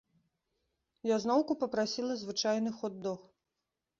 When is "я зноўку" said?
1.09-1.57